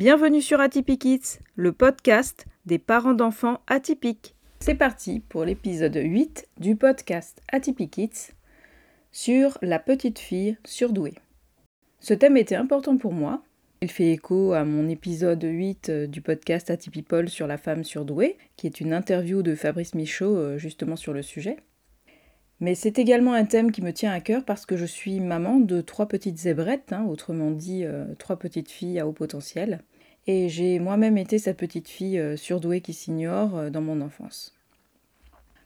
[0.00, 4.34] Bienvenue sur Atypique Kids, le podcast des parents d'enfants atypiques.
[4.60, 8.32] C'est parti pour l'épisode 8 du podcast Atypique Kids
[9.12, 11.12] sur la petite fille surdouée.
[11.98, 13.42] Ce thème était important pour moi.
[13.82, 18.66] Il fait écho à mon épisode 8 du podcast Atypipol sur la femme surdouée, qui
[18.66, 21.58] est une interview de Fabrice Michaud euh, justement sur le sujet.
[22.60, 25.60] Mais c'est également un thème qui me tient à cœur parce que je suis maman
[25.60, 29.82] de trois petites zébrettes, hein, autrement dit euh, trois petites filles à haut potentiel.
[30.26, 34.54] Et j'ai moi-même été cette petite fille euh, surdouée qui s'ignore euh, dans mon enfance.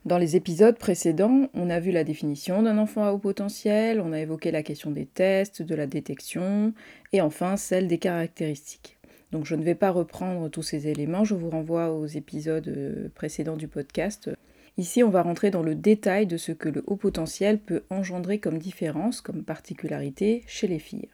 [0.04, 4.12] Dans les épisodes précédents, on a vu la définition d'un enfant à haut potentiel, on
[4.12, 6.74] a évoqué la question des tests, de la détection,
[7.12, 8.98] et enfin celle des caractéristiques.
[9.32, 13.56] Donc je ne vais pas reprendre tous ces éléments, je vous renvoie aux épisodes précédents
[13.56, 14.30] du podcast
[14.76, 18.38] Ici, on va rentrer dans le détail de ce que le haut potentiel peut engendrer
[18.38, 21.08] comme différence, comme particularité chez les filles.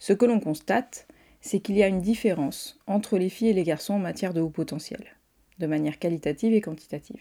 [0.00, 1.06] Ce que l'on constate,
[1.44, 4.40] c'est qu'il y a une différence entre les filles et les garçons en matière de
[4.40, 5.04] haut potentiel,
[5.58, 7.20] de manière qualitative et quantitative.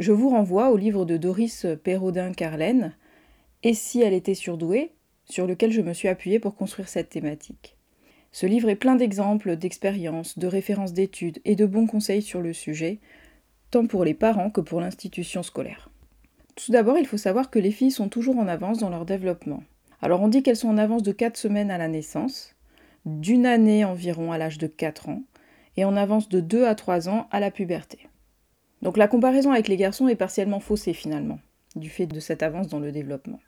[0.00, 2.96] Je vous renvoie au livre de Doris Perraudin-Carlen,
[3.62, 4.90] Et si elle était surdouée,
[5.24, 7.76] sur lequel je me suis appuyée pour construire cette thématique.
[8.32, 12.52] Ce livre est plein d'exemples, d'expériences, de références d'études et de bons conseils sur le
[12.52, 12.98] sujet,
[13.70, 15.90] tant pour les parents que pour l'institution scolaire.
[16.56, 19.62] Tout d'abord, il faut savoir que les filles sont toujours en avance dans leur développement.
[20.02, 22.53] Alors on dit qu'elles sont en avance de 4 semaines à la naissance,
[23.04, 25.22] d'une année environ à l'âge de 4 ans,
[25.76, 28.08] et en avance de 2 à 3 ans à la puberté.
[28.82, 31.38] Donc la comparaison avec les garçons est partiellement faussée finalement,
[31.76, 33.40] du fait de cette avance dans le développement.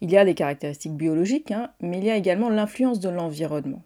[0.00, 3.82] Il y a les caractéristiques biologiques, hein, mais il y a également l'influence de l'environnement.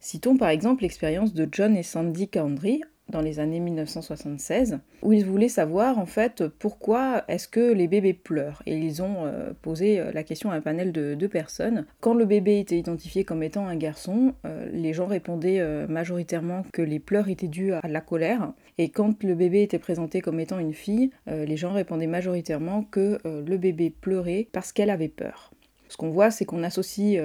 [0.00, 5.24] Citons par exemple l'expérience de John et Sandy Candry dans les années 1976, où ils
[5.24, 8.62] voulaient savoir en fait pourquoi est-ce que les bébés pleurent.
[8.66, 11.86] Et ils ont euh, posé euh, la question à un panel de deux personnes.
[12.00, 16.82] Quand le bébé était identifié comme étant un garçon, euh, les gens répondaient majoritairement que
[16.82, 18.52] les pleurs étaient dus à la colère.
[18.78, 23.18] Et quand le bébé était présenté comme étant une fille, les gens répondaient majoritairement que
[23.24, 25.52] le bébé pleurait parce qu'elle avait peur.
[25.88, 27.22] Ce qu'on voit, c'est qu'on associe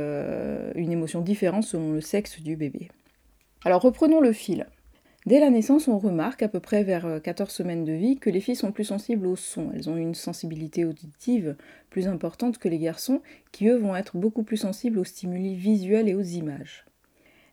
[0.75, 2.89] une émotion différente selon le sexe du bébé.
[3.63, 4.67] Alors reprenons le fil.
[5.27, 8.29] Dès la naissance, on remarque, à peu près vers 14 euh, semaines de vie, que
[8.29, 9.71] les filles sont plus sensibles au son.
[9.73, 11.57] Elles ont une sensibilité auditive
[11.89, 13.19] plus importante que les garçons,
[13.51, 16.85] qui eux vont être beaucoup plus sensibles aux stimuli visuels et aux images.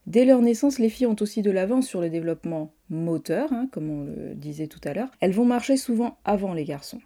[0.06, 3.90] Dès leur naissance, les filles ont aussi de l'avance sur le développement moteur, hein, comme
[3.90, 5.10] on le disait tout à l'heure.
[5.18, 7.00] Elles vont marcher souvent avant les garçons.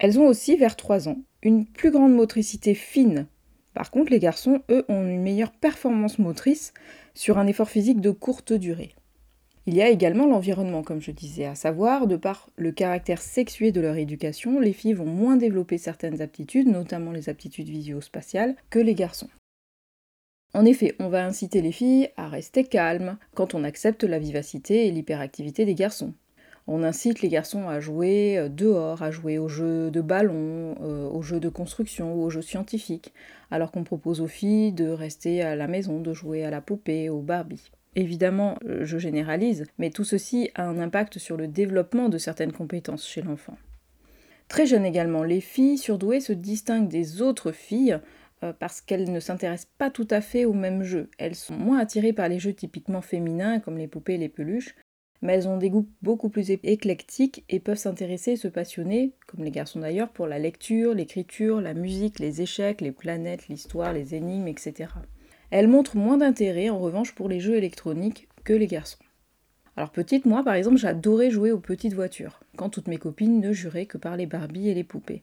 [0.00, 3.28] Elles ont aussi, vers 3 ans, une plus grande motricité fine.
[3.74, 6.74] Par contre, les garçons, eux, ont une meilleure performance motrice
[7.14, 8.96] sur un effort physique de courte durée.
[9.66, 13.72] Il y a également l'environnement, comme je disais, à savoir, de par le caractère sexué
[13.72, 18.78] de leur éducation, les filles vont moins développer certaines aptitudes, notamment les aptitudes visio-spatiales, que
[18.78, 19.30] les garçons.
[20.52, 24.86] En effet, on va inciter les filles à rester calmes quand on accepte la vivacité
[24.86, 26.12] et l'hyperactivité des garçons.
[26.66, 31.08] On incite les garçons à jouer euh, dehors, à jouer aux jeux de ballon, euh,
[31.08, 33.12] aux jeux de construction ou aux jeux scientifiques,
[33.50, 37.08] alors qu'on propose aux filles de rester à la maison, de jouer à la poupée,
[37.08, 37.70] au Barbie.
[37.96, 42.52] Évidemment, euh, je généralise, mais tout ceci a un impact sur le développement de certaines
[42.52, 43.56] compétences chez l'enfant.
[44.48, 47.98] Très jeune également, les filles surdouées se distinguent des autres filles
[48.42, 51.08] euh, parce qu'elles ne s'intéressent pas tout à fait au même jeu.
[51.18, 54.74] Elles sont moins attirées par les jeux typiquement féminins comme les poupées et les peluches,
[55.22, 59.44] mais elles ont des goûts beaucoup plus éclectiques et peuvent s'intéresser et se passionner, comme
[59.44, 64.14] les garçons d'ailleurs, pour la lecture, l'écriture, la musique, les échecs, les planètes, l'histoire, les
[64.14, 64.90] énigmes, etc.
[65.56, 68.98] Elle montre moins d'intérêt en revanche pour les jeux électroniques que les garçons.
[69.76, 73.52] Alors petite, moi par exemple, j'adorais jouer aux petites voitures, quand toutes mes copines ne
[73.52, 75.22] juraient que par les Barbies et les poupées.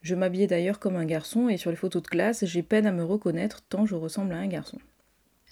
[0.00, 2.92] Je m'habillais d'ailleurs comme un garçon et sur les photos de classe, j'ai peine à
[2.92, 4.78] me reconnaître tant je ressemble à un garçon.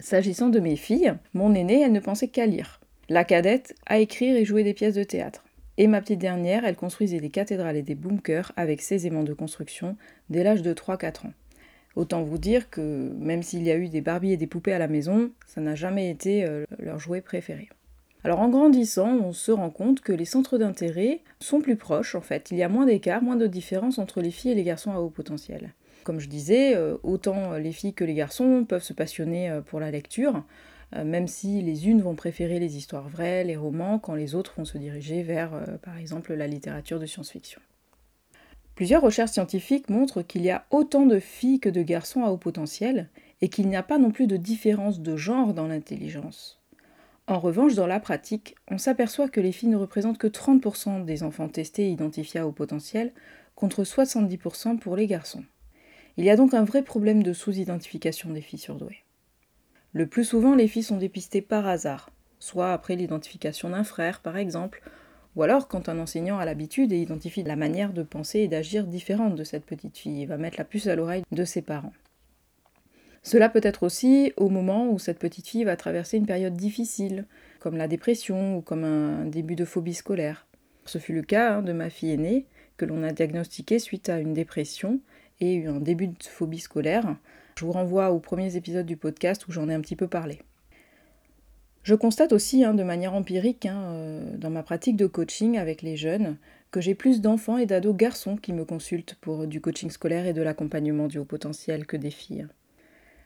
[0.01, 2.81] S'agissant de mes filles, mon aînée, elle ne pensait qu'à lire.
[3.11, 5.45] La cadette, à écrire et jouer des pièces de théâtre.
[5.77, 9.35] Et ma petite dernière, elle construisait des cathédrales et des bunkers avec ses aimants de
[9.35, 9.99] construction
[10.31, 11.33] dès l'âge de 3-4 ans.
[11.97, 14.79] Autant vous dire que même s'il y a eu des Barbies et des poupées à
[14.79, 17.71] la maison, ça n'a jamais été euh, leur jouet préféré.
[18.23, 22.21] Alors en grandissant, on se rend compte que les centres d'intérêt sont plus proches en
[22.21, 22.51] fait.
[22.51, 24.99] Il y a moins d'écart, moins de différence entre les filles et les garçons à
[24.99, 25.73] haut potentiel.
[26.05, 29.81] Comme je disais, euh, autant les filles que les garçons peuvent se passionner euh, pour
[29.81, 30.45] la lecture,
[31.05, 34.65] même si les unes vont préférer les histoires vraies, les romans, quand les autres vont
[34.65, 35.51] se diriger vers,
[35.83, 37.61] par exemple, la littérature de science-fiction.
[38.77, 42.37] Plusieurs recherches scientifiques montrent qu'il y a autant de filles que de garçons à haut
[42.37, 43.09] potentiel
[43.41, 46.61] et qu'il n'y a pas non plus de différence de genre dans l'intelligence.
[47.27, 51.23] En revanche, dans la pratique, on s'aperçoit que les filles ne représentent que 30% des
[51.23, 53.13] enfants testés identifiés à haut potentiel,
[53.55, 55.45] contre 70% pour les garçons.
[56.19, 59.05] Il y a donc un vrai problème de sous-identification des filles surdouées.
[59.95, 64.37] Le plus souvent, les filles sont dépistées par hasard, soit après l'identification d'un frère par
[64.37, 64.83] exemple,
[65.37, 68.87] ou alors quand un enseignant a l'habitude et identifie la manière de penser et d'agir
[68.87, 71.93] différente de cette petite fille, il va mettre la puce à l'oreille de ses parents.
[73.23, 77.27] Cela peut être aussi au moment où cette petite fille va traverser une période difficile,
[77.59, 80.47] comme la dépression ou comme un début de phobie scolaire.
[80.85, 82.47] Ce fut le cas hein, de ma fille aînée,
[82.77, 85.01] que l'on a diagnostiquée suite à une dépression
[85.41, 87.17] et un début de phobie scolaire.
[87.59, 90.41] Je vous renvoie aux premiers épisodes du podcast où j'en ai un petit peu parlé.
[91.87, 95.83] Je constate aussi hein, de manière empirique hein, euh, dans ma pratique de coaching avec
[95.83, 96.37] les jeunes
[96.73, 100.33] que j'ai plus d'enfants et d'ados garçons qui me consultent pour du coaching scolaire et
[100.33, 102.49] de l'accompagnement du haut potentiel que des filles.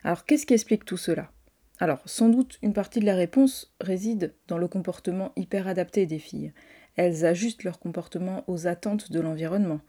[0.04, 1.32] Alors qu'est-ce qui explique tout cela?
[1.78, 6.18] Alors sans doute une partie de la réponse réside dans le comportement hyper adapté des
[6.18, 6.52] filles.
[6.96, 9.80] Elles ajustent leur comportement aux attentes de l'environnement,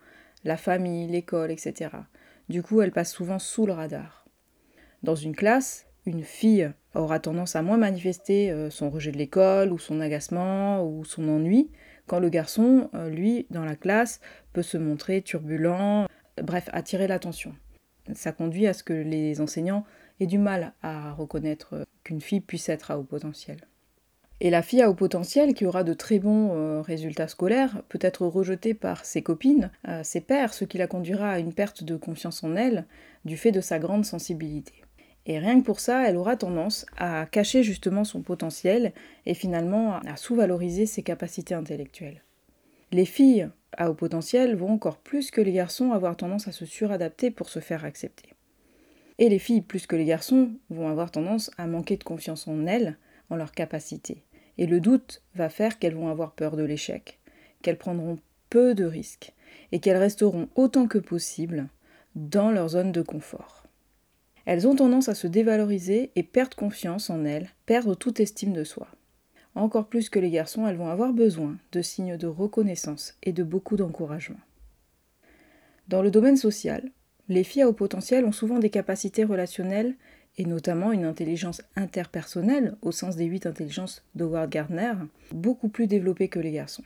[0.46, 1.90] la famille, l'école, etc.
[2.48, 4.26] Du coup, elles passent souvent sous le radar.
[5.04, 9.72] Dans une classe, une fille aura tendance à moins manifester euh, son rejet de l'école
[9.72, 11.70] ou son agacement ou son ennui,
[12.08, 14.20] quand le garçon, euh, lui, dans la classe,
[14.54, 16.08] peut se montrer turbulent,
[16.42, 17.54] bref, attirer l'attention.
[18.14, 19.86] Ça conduit à ce que les enseignants
[20.20, 23.58] et du mal à reconnaître qu'une fille puisse être à haut potentiel.
[24.44, 28.00] Et la fille à haut potentiel, qui aura de très bons euh, résultats scolaires, peut
[28.02, 31.84] être rejetée par ses copines, euh, ses pères, ce qui la conduira à une perte
[31.84, 32.88] de confiance en elle
[33.24, 34.74] du fait de sa grande sensibilité.
[35.26, 38.94] Et rien que pour ça, elle aura tendance à cacher justement son potentiel
[39.26, 42.24] et finalement à sous-valoriser ses capacités intellectuelles.
[42.92, 46.66] Les filles à haut potentiel vont encore plus que les garçons avoir tendance à se
[46.66, 48.30] suradapter pour se faire accepter.
[49.18, 52.66] Et les filles, plus que les garçons, vont avoir tendance à manquer de confiance en
[52.66, 52.98] elles,
[53.30, 54.24] en leurs capacités.
[54.58, 57.20] Et le doute va faire qu'elles vont avoir peur de l'échec,
[57.62, 58.18] qu'elles prendront
[58.50, 59.34] peu de risques,
[59.72, 61.68] et qu'elles resteront autant que possible
[62.16, 63.61] dans leur zone de confort.
[64.46, 68.64] Elles ont tendance à se dévaloriser et perdre confiance en elles, perdre toute estime de
[68.64, 68.88] soi.
[69.56, 73.44] Encore plus que les garçons, elles vont avoir besoin de signes de reconnaissance et de
[73.44, 74.40] beaucoup d'encouragement.
[75.88, 76.90] Dans le domaine social,
[77.28, 79.96] les filles à haut potentiel ont souvent des capacités relationnelles
[80.38, 84.94] et notamment une intelligence interpersonnelle, au sens des huit intelligences d'Howard Gardner,
[85.32, 86.84] beaucoup plus développées que les garçons.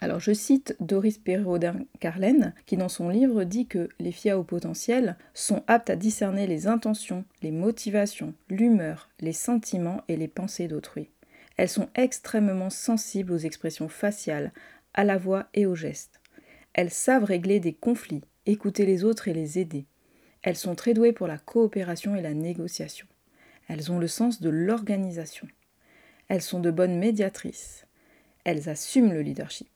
[0.00, 5.16] Alors je cite Doris Perrodin-Carlen, qui dans son livre dit que les à haut potentiel
[5.32, 11.08] sont aptes à discerner les intentions, les motivations, l'humeur, les sentiments et les pensées d'autrui.
[11.56, 14.52] Elles sont extrêmement sensibles aux expressions faciales,
[14.92, 16.20] à la voix et aux gestes.
[16.74, 19.86] Elles savent régler des conflits, écouter les autres et les aider.
[20.42, 23.06] Elles sont très douées pour la coopération et la négociation.
[23.68, 25.48] Elles ont le sens de l'organisation.
[26.28, 27.86] Elles sont de bonnes médiatrices.
[28.44, 29.75] Elles assument le leadership.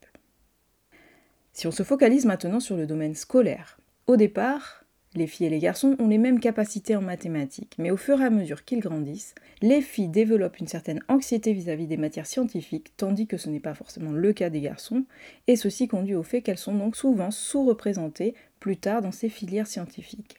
[1.61, 4.83] Si on se focalise maintenant sur le domaine scolaire, au départ,
[5.15, 8.25] les filles et les garçons ont les mêmes capacités en mathématiques, mais au fur et
[8.25, 13.27] à mesure qu'ils grandissent, les filles développent une certaine anxiété vis-à-vis des matières scientifiques, tandis
[13.27, 15.05] que ce n'est pas forcément le cas des garçons,
[15.49, 19.67] et ceci conduit au fait qu'elles sont donc souvent sous-représentées plus tard dans ces filières
[19.67, 20.39] scientifiques.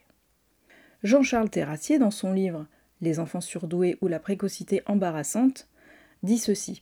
[1.04, 2.66] Jean-Charles Terrassier, dans son livre
[3.02, 5.68] Les enfants surdoués ou la précocité embarrassante,
[6.24, 6.82] dit ceci.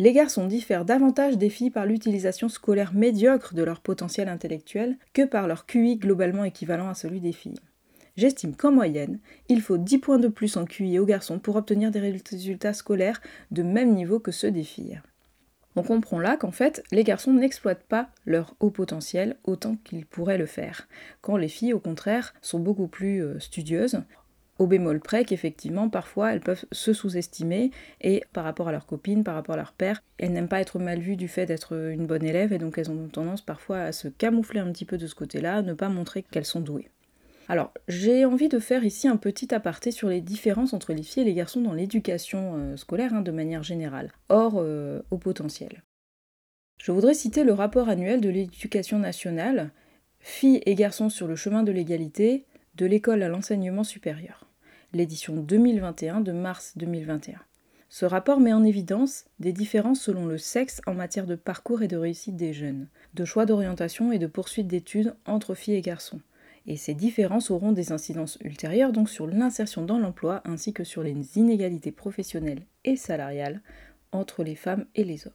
[0.00, 5.24] Les garçons diffèrent davantage des filles par l'utilisation scolaire médiocre de leur potentiel intellectuel que
[5.24, 7.58] par leur QI globalement équivalent à celui des filles.
[8.16, 9.18] J'estime qu'en moyenne,
[9.48, 13.20] il faut 10 points de plus en QI aux garçons pour obtenir des résultats scolaires
[13.50, 15.00] de même niveau que ceux des filles.
[15.74, 20.38] On comprend là qu'en fait, les garçons n'exploitent pas leur haut potentiel autant qu'ils pourraient
[20.38, 20.88] le faire,
[21.20, 24.00] quand les filles, au contraire, sont beaucoup plus euh, studieuses,
[24.58, 29.24] au bémol près qu'effectivement, parfois, elles peuvent se sous-estimer et par rapport à leurs copines,
[29.24, 32.06] par rapport à leur père, elles n'aiment pas être mal vues du fait d'être une
[32.06, 35.06] bonne élève et donc elles ont tendance parfois à se camoufler un petit peu de
[35.06, 36.88] ce côté-là, ne pas montrer qu'elles sont douées.
[37.50, 41.22] Alors, j'ai envie de faire ici un petit aparté sur les différences entre les filles
[41.22, 45.82] et les garçons dans l'éducation euh, scolaire hein, de manière générale, hors euh, au potentiel.
[46.78, 49.70] Je voudrais citer le rapport annuel de l'éducation nationale,
[50.20, 54.47] Filles et garçons sur le chemin de l'égalité, de l'école à l'enseignement supérieur,
[54.92, 57.38] l'édition 2021 de mars 2021.
[57.90, 61.88] Ce rapport met en évidence des différences selon le sexe en matière de parcours et
[61.88, 66.20] de réussite des jeunes, de choix d'orientation et de poursuite d'études entre filles et garçons,
[66.66, 71.02] et ces différences auront des incidences ultérieures donc sur l'insertion dans l'emploi ainsi que sur
[71.02, 73.62] les inégalités professionnelles et salariales
[74.12, 75.32] entre les femmes et les hommes.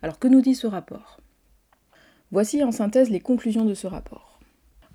[0.00, 1.20] Alors que nous dit ce rapport?
[2.30, 4.31] Voici en synthèse les conclusions de ce rapport.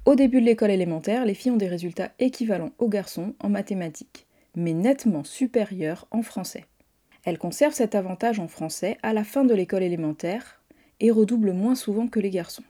[0.08, 4.26] Au début de l'école élémentaire, les filles ont des résultats équivalents aux garçons en mathématiques,
[4.56, 6.64] mais nettement supérieurs en français.
[7.26, 10.62] Elles conservent cet avantage en français à la fin de l'école élémentaire
[11.02, 12.64] et redoublent moins souvent que les garçons.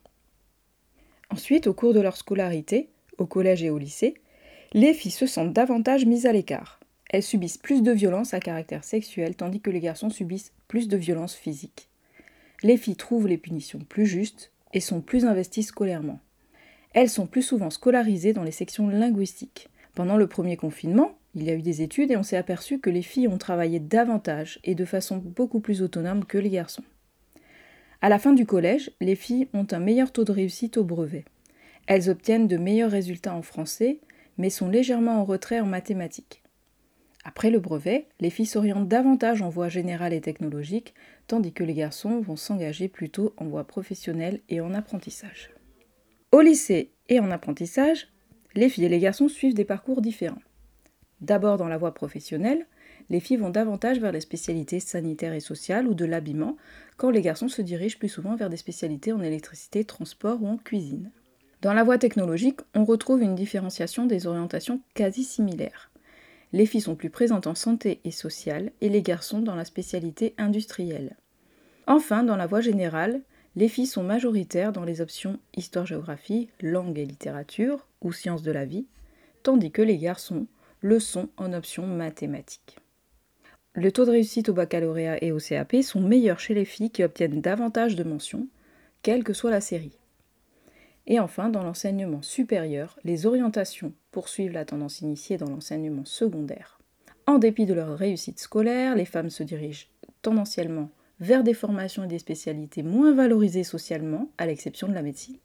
[1.30, 2.90] Ensuite, au cours de leur scolarité,
[3.20, 4.16] au collège et au lycée,
[4.74, 6.80] les filles se sentent davantage mises à l'écart.
[7.12, 10.98] elles subissent plus de violences à caractère sexuel tandis que les garçons subissent plus de
[10.98, 11.88] violences physiques.
[12.64, 16.20] Les filles trouvent les punitions plus justes et sont plus investies scolairement.
[17.00, 19.70] Elles sont plus souvent scolarisées dans les sections linguistiques.
[19.94, 22.90] Pendant le premier confinement, il y a eu des études et on s'est aperçu que
[22.90, 26.82] les filles ont travaillé davantage et de façon beaucoup plus autonome que les garçons.
[28.02, 31.26] À la fin du collège, les filles ont un meilleur taux de réussite au brevet.
[31.86, 34.00] Elles obtiennent de meilleurs résultats en français,
[34.40, 36.42] mais sont légèrement en retrait en mathématiques.
[37.24, 40.96] Après le brevet, les filles s'orientent davantage en voie générale et technologique,
[41.28, 45.52] tandis que les garçons vont s'engager plutôt en voie professionnelle et en apprentissage.
[46.34, 48.10] Au lycée et en apprentissage,
[48.54, 50.42] les filles et les garçons suivent des parcours différents.
[51.22, 52.68] D'abord dans la voie professionnelle,
[53.10, 56.58] les filles vont davantage vers les spécialités sanitaires et sociales ou de l'habillement,
[56.98, 60.58] quand les garçons se dirigent plus souvent vers des spécialités en électricité, transport ou en
[60.58, 61.12] cuisine.
[61.62, 65.92] Dans la voie technologique, on retrouve une différenciation des orientations quasi similaires.
[66.52, 70.34] Les filles sont plus présentes en santé et sociale et les garçons dans la spécialité
[70.38, 71.16] industrielle.
[71.88, 73.22] Enfin, dans la voie générale,
[73.58, 78.66] les filles sont majoritaires dans les options histoire-géographie, langue et littérature ou sciences de la
[78.66, 78.86] vie,
[79.42, 80.46] tandis que les garçons
[80.82, 82.78] le sont en option mathématiques.
[83.74, 87.04] Le taux de réussite au baccalauréat et au CAP sont meilleurs chez les filles qui
[87.04, 88.48] obtiennent davantage de mentions,
[89.02, 89.98] quelle que soit la série.
[91.08, 96.80] Et enfin, dans l'enseignement supérieur, les orientations poursuivent la tendance initiée dans l'enseignement secondaire.
[97.26, 99.88] En dépit de leur réussite scolaire, les femmes se dirigent
[100.22, 105.38] tendanciellement vers des formations et des spécialités moins valorisées socialement, à l'exception de la médecine.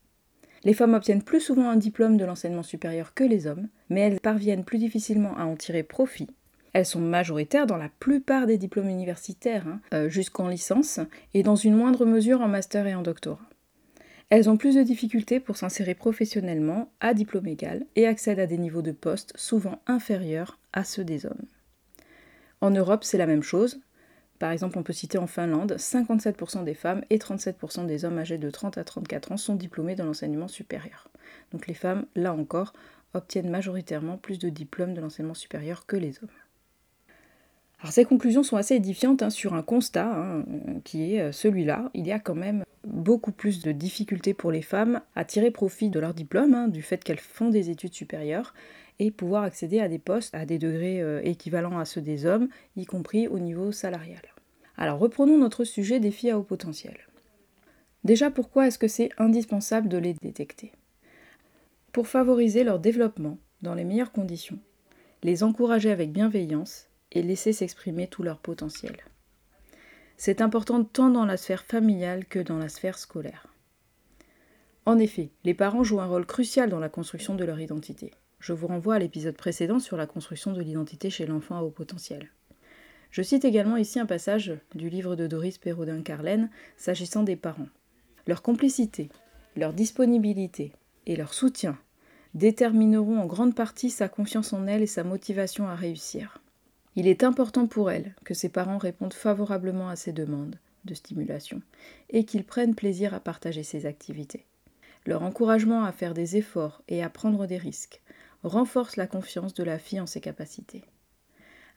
[0.65, 4.21] Les femmes obtiennent plus souvent un diplôme de l'enseignement supérieur que les hommes, mais elles
[4.21, 6.29] parviennent plus difficilement à en tirer profit
[6.73, 11.01] elles sont majoritaires dans la plupart des diplômes universitaires, hein, euh, jusqu'en licence,
[11.35, 13.49] et dans une moindre mesure en master et en doctorat.
[14.31, 18.57] Elles ont plus de difficultés pour s'insérer professionnellement à diplôme égal et accèdent à des
[18.57, 21.45] niveaux de poste souvent inférieurs à ceux des hommes.
[22.63, 23.81] En Europe, c'est la même chose.
[24.43, 28.39] Par exemple, on peut citer en Finlande, 57% des femmes et 37% des hommes âgés
[28.39, 31.07] de 30 à 34 ans sont diplômés dans l'enseignement supérieur.
[31.53, 32.73] Donc les femmes, là encore,
[33.15, 36.31] obtiennent majoritairement plus de diplômes de l'enseignement supérieur que les hommes.
[37.79, 40.45] Alors ces conclusions sont assez édifiantes hein, sur un constat hein,
[40.83, 41.93] qui est euh, celui-là.
[41.95, 45.89] Il y a quand même beaucoup plus de difficultés pour les femmes à tirer profit
[45.89, 48.55] de leur diplôme, hein, du fait qu'elles font des études supérieures,
[48.99, 52.49] et pouvoir accéder à des postes à des degrés euh, équivalents à ceux des hommes,
[52.75, 54.32] y compris au niveau salarial.
[54.83, 56.99] Alors reprenons notre sujet des filles à haut potentiel.
[58.03, 60.73] Déjà pourquoi est-ce que c'est indispensable de les détecter?
[61.93, 64.59] Pour favoriser leur développement dans les meilleures conditions,
[65.23, 68.97] les encourager avec bienveillance et laisser s'exprimer tout leur potentiel.
[70.17, 73.47] C'est important tant dans la sphère familiale que dans la sphère scolaire.
[74.85, 78.11] En effet, les parents jouent un rôle crucial dans la construction de leur identité.
[78.41, 81.71] Je vous renvoie à l'épisode précédent sur la construction de l'identité chez l'enfant à haut
[81.71, 82.33] potentiel.
[83.13, 87.69] Je cite également ici un passage du livre de Doris Perraudin-Carlène s'agissant des parents.
[88.27, 89.11] Leur complicité,
[89.55, 90.73] leur disponibilité
[91.07, 91.79] et leur soutien
[92.33, 96.39] détermineront en grande partie sa confiance en elle et sa motivation à réussir.
[96.97, 101.61] Il est important pour elle que ses parents répondent favorablement à ses demandes de stimulation
[102.09, 104.47] et qu'ils prennent plaisir à partager ses activités.
[105.05, 108.01] Leur encouragement à faire des efforts et à prendre des risques
[108.43, 110.83] renforce la confiance de la fille en ses capacités.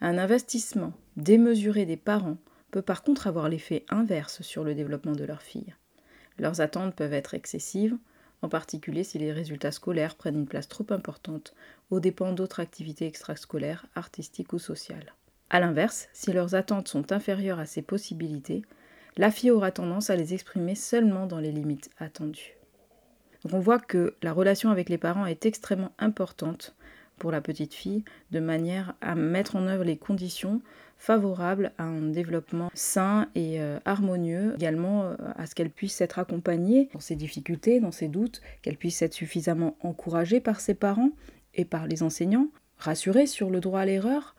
[0.01, 2.37] Un investissement démesuré des parents
[2.71, 5.73] peut par contre avoir l'effet inverse sur le développement de leur fille.
[6.37, 7.97] Leurs attentes peuvent être excessives,
[8.41, 11.53] en particulier si les résultats scolaires prennent une place trop importante
[11.89, 15.13] aux dépens d'autres activités extrascolaires, artistiques ou sociales.
[15.49, 18.63] A l'inverse, si leurs attentes sont inférieures à ces possibilités,
[19.17, 22.57] la fille aura tendance à les exprimer seulement dans les limites attendues.
[23.51, 26.75] on voit que la relation avec les parents est extrêmement importante
[27.17, 30.61] pour la petite fille, de manière à mettre en œuvre les conditions
[30.97, 36.19] favorables à un développement sain et euh, harmonieux, également euh, à ce qu'elle puisse être
[36.19, 41.11] accompagnée dans ses difficultés, dans ses doutes, qu'elle puisse être suffisamment encouragée par ses parents
[41.53, 44.35] et par les enseignants, rassurée sur le droit à l'erreur,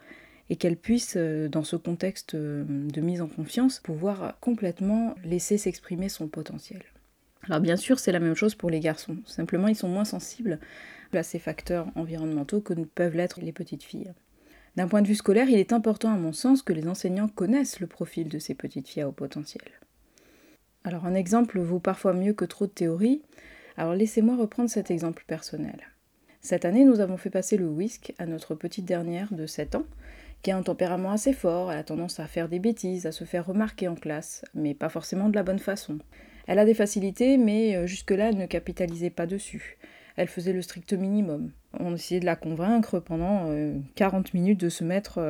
[0.48, 6.08] et qu'elle puisse, euh, dans ce contexte de mise en confiance, pouvoir complètement laisser s'exprimer
[6.08, 6.82] son potentiel.
[7.48, 10.58] Alors bien sûr, c'est la même chose pour les garçons, simplement ils sont moins sensibles
[11.14, 14.12] à ces facteurs environnementaux que peuvent l'être les petites filles.
[14.76, 17.80] D'un point de vue scolaire, il est important à mon sens que les enseignants connaissent
[17.80, 19.64] le profil de ces petites filles à haut potentiel.
[20.84, 23.22] Alors un exemple vaut parfois mieux que trop de théorie,
[23.76, 25.80] alors laissez-moi reprendre cet exemple personnel.
[26.40, 29.86] Cette année, nous avons fait passer le whisk à notre petite dernière de 7 ans,
[30.42, 33.24] qui a un tempérament assez fort, elle a tendance à faire des bêtises, à se
[33.24, 35.98] faire remarquer en classe, mais pas forcément de la bonne façon.
[36.46, 39.78] Elle a des facilités, mais euh, jusque-là, elle ne capitalisait pas dessus.
[40.16, 41.50] Elle faisait le strict minimum.
[41.78, 43.50] On essayait de la convaincre pendant
[43.94, 45.20] 40 minutes de se mettre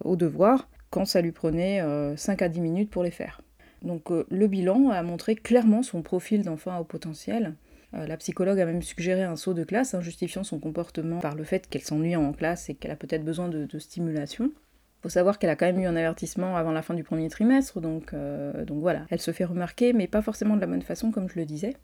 [0.00, 1.82] au devoir, quand ça lui prenait
[2.16, 3.42] 5 à 10 minutes pour les faire.
[3.82, 7.54] Donc le bilan a montré clairement son profil d'enfant au potentiel.
[7.92, 11.44] la psychologue a même suggéré un saut de classe, hein, justifiant son comportement par le
[11.44, 14.50] fait qu'elle s'ennuie en classe et qu'elle a peut-être besoin de, de stimulation
[15.02, 17.80] faut savoir qu'elle a quand même eu un avertissement avant la fin du premier trimestre,
[17.80, 19.04] donc, euh, donc voilà.
[19.10, 21.74] Elle se fait remarquer, mais pas forcément de la bonne façon, comme je le disais.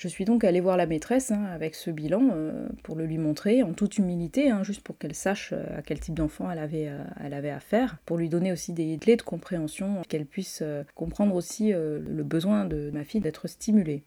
[0.00, 3.18] Je suis donc allée voir la maîtresse hein, avec ce bilan euh, pour le lui
[3.18, 6.58] montrer en toute humilité, hein, juste pour qu'elle sache euh, à quel type d'enfant elle
[6.58, 6.90] avait,
[7.22, 10.62] elle avait affaire, pour lui donner aussi des clés de compréhension, qu'elle puisse
[10.94, 14.02] comprendre aussi le besoin de ma fille d'être stimulée.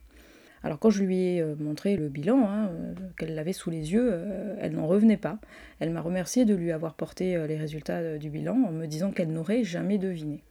[0.63, 3.91] Alors quand je lui ai euh, montré le bilan, hein, euh, qu'elle l'avait sous les
[3.91, 5.39] yeux, euh, elle n'en revenait pas.
[5.79, 9.31] Elle m'a remercié de lui avoir porté les résultats du bilan en me disant qu'elle
[9.31, 10.41] n'aurait jamais deviné.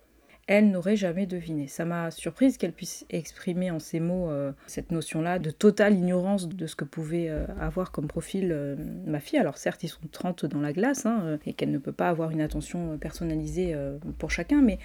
[0.49, 1.69] Elle n'aurait jamais deviné.
[1.69, 4.29] Ça m'a surprise qu'elle puisse exprimer en ces mots
[4.67, 7.31] cette notion-là de totale ignorance de ce que pouvait
[7.61, 9.39] avoir comme profil ma fille.
[9.39, 12.31] Alors certes, ils sont 30 dans la glace hein, et qu'elle ne peut pas avoir
[12.31, 13.77] une attention personnalisée
[14.19, 14.81] pour chacun, mais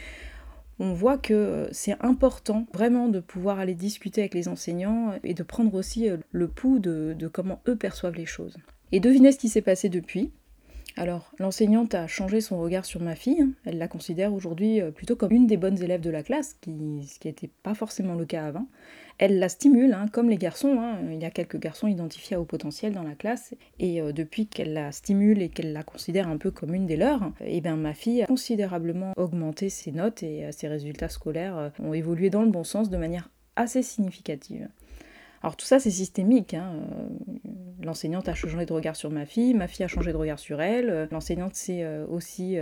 [0.79, 5.33] on voit que euh, c'est important vraiment de pouvoir aller discuter avec les enseignants et
[5.33, 8.57] de prendre aussi euh, le pouls de, comment eux perçoivent les choses.
[8.91, 10.31] Et devinez ce qui s'est passé depuis?
[10.99, 13.45] Alors, l'enseignante a changé son regard sur ma fille.
[13.65, 17.19] Elle la considère aujourd'hui euh, plutôt comme une des bonnes élèves de la classe, ce
[17.19, 18.67] qui n'était pas forcément le cas avant.
[19.19, 20.79] Elle la stimule, hein, comme les garçons.
[20.79, 20.97] Hein.
[21.11, 23.53] Il y a quelques garçons identifiés à haut potentiel dans la classe.
[23.77, 26.97] Et euh, depuis qu'elle la stimule et qu'elle la considère un peu comme une des
[26.97, 31.71] leurs, eh ben, ma fille a considérablement augmenté ses notes et euh, ses résultats scolaires
[31.79, 34.67] ont évolué dans le bon sens de manière assez significative.
[35.43, 36.53] Alors tout ça c'est systémique.
[36.53, 36.73] Hein.
[37.83, 40.61] L'enseignante a changé de regard sur ma fille, ma fille a changé de regard sur
[40.61, 41.07] elle.
[41.11, 42.57] L'enseignante sait aussi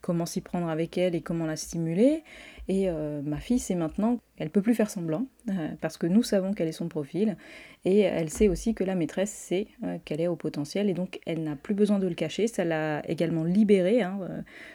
[0.00, 2.24] comment s'y prendre avec elle et comment la stimuler.
[2.70, 6.22] Et euh, ma fille sait maintenant, elle peut plus faire semblant, euh, parce que nous
[6.22, 7.36] savons quel est son profil,
[7.84, 11.18] et elle sait aussi que la maîtresse sait euh, qu'elle est au potentiel, et donc
[11.26, 12.46] elle n'a plus besoin de le cacher.
[12.46, 14.20] Ça l'a également libérée hein,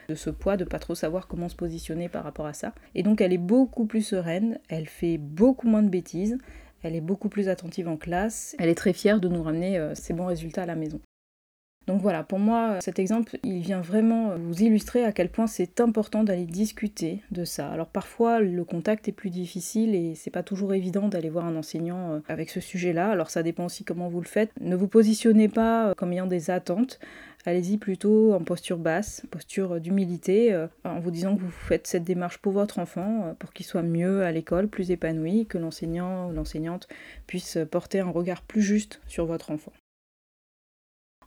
[0.09, 2.73] de ce poids de pas trop savoir comment se positionner par rapport à ça.
[2.95, 6.37] Et donc elle est beaucoup plus sereine, elle fait beaucoup moins de bêtises,
[6.83, 10.13] elle est beaucoup plus attentive en classe, elle est très fière de nous ramener ses
[10.13, 10.99] bons résultats à la maison.
[11.87, 15.79] Donc voilà, pour moi, cet exemple, il vient vraiment vous illustrer à quel point c'est
[15.79, 17.69] important d'aller discuter de ça.
[17.69, 21.55] Alors parfois, le contact est plus difficile et c'est pas toujours évident d'aller voir un
[21.55, 23.11] enseignant euh, avec ce sujet-là.
[23.11, 24.51] Alors ça dépend aussi comment vous le faites.
[24.59, 26.99] Ne vous positionnez pas euh, comme ayant des attentes.
[27.45, 32.03] Allez-y plutôt en posture basse, posture d'humilité, euh, en vous disant que vous faites cette
[32.03, 36.33] démarche pour votre enfant, pour qu'il soit mieux à l'école, plus épanoui, que l'enseignant ou
[36.33, 36.87] l'enseignante
[37.27, 39.71] puisse porter un regard plus juste sur votre enfant.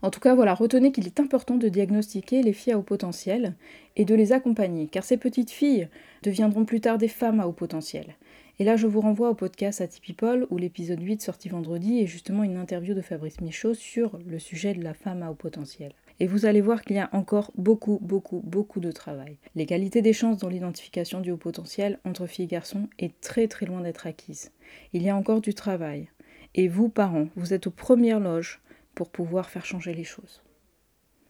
[0.00, 3.54] En tout cas, voilà, retenez qu'il est important de diagnostiquer les filles à haut potentiel
[3.96, 5.88] et de les accompagner, car ces petites filles
[6.22, 8.16] deviendront plus tard des femmes à haut potentiel.
[8.60, 12.42] Et là, je vous renvoie au podcast Atypipol, où l'épisode 8 sorti vendredi est justement
[12.42, 15.92] une interview de Fabrice Michaud sur le sujet de la femme à haut potentiel.
[16.20, 19.36] Et vous allez voir qu'il y a encore beaucoup, beaucoup, beaucoup de travail.
[19.54, 23.66] L'égalité des chances dans l'identification du haut potentiel entre filles et garçons est très très
[23.66, 24.50] loin d'être acquise.
[24.92, 26.08] Il y a encore du travail.
[26.56, 28.60] Et vous, parents, vous êtes aux premières loges
[29.06, 30.42] pouvoir faire changer les choses.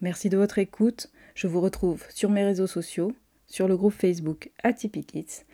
[0.01, 1.11] Merci de votre écoute.
[1.35, 3.13] Je vous retrouve sur mes réseaux sociaux,
[3.47, 5.45] sur le groupe Facebook Atypic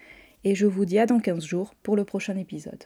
[0.45, 2.85] et je vous dis à dans 15 jours pour le prochain épisode.